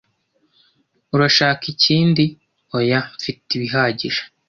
"Urashaka 1.15 1.63
ikindi?" 1.73 2.23
"Oya, 2.77 2.99
mfite 3.15 3.47
ibihagije." 3.57 4.21